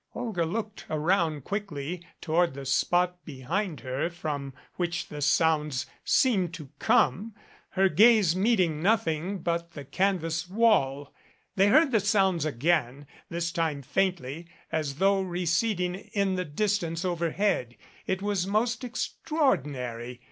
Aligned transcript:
Olga 0.15 0.45
looked 0.45 0.87
around 0.89 1.43
quickly 1.43 2.03
toward 2.21 2.55
the 2.55 2.65
spot 2.65 3.23
behind 3.23 3.81
her 3.81 4.09
from 4.09 4.51
which 4.73 5.09
the 5.09 5.21
sounds 5.21 5.85
seemed 6.03 6.55
to 6.55 6.69
come, 6.79 7.35
her 7.73 7.87
gaze 7.87 8.35
meeting 8.35 8.81
nothing 8.81 9.37
but 9.37 9.73
the 9.73 9.85
canvas 9.85 10.49
wall. 10.49 11.13
They 11.55 11.67
heard 11.67 11.91
the 11.91 11.99
sounds 11.99 12.45
again, 12.45 13.05
this 13.29 13.51
time 13.51 13.83
faintly, 13.83 14.47
as 14.71 14.95
though 14.95 15.21
receding 15.21 15.93
in 15.93 16.33
the 16.33 16.45
distance 16.45 17.05
overhead. 17.05 17.75
It 18.07 18.23
was 18.23 18.47
most 18.47 18.83
extraordinary. 18.83 20.19